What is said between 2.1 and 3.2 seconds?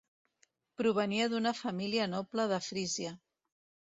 noble de Frísia.